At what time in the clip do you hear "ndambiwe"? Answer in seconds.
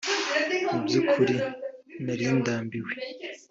2.39-2.91